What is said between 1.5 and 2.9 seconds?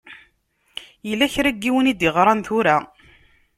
n yiwen i d-iɣṛan tura.